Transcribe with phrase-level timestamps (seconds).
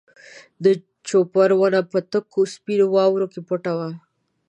[0.63, 0.65] د
[1.07, 3.89] جوپر ونه په تکو سپینو واورو کې پټه وه.